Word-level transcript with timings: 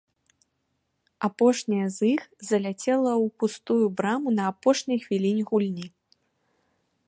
Апошняя 1.27 1.87
з 1.97 2.09
іх 2.13 2.23
заляцела 2.49 3.11
ў 3.23 3.27
пустую 3.43 3.85
браму 3.99 4.29
на 4.41 4.51
апошняй 4.55 4.99
хвіліне 5.07 5.43
гульні. 5.51 5.87